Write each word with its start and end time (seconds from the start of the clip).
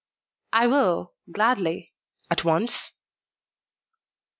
"I 0.51 0.65
will, 0.65 1.13
gladly. 1.31 1.93
At 2.31 2.43
once?" 2.43 2.91